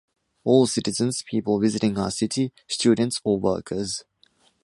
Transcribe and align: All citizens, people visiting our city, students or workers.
All 0.43 0.65
citizens, 0.65 1.21
people 1.21 1.59
visiting 1.59 1.95
our 1.99 2.09
city, 2.09 2.51
students 2.67 3.21
or 3.23 3.39
workers. 3.39 4.03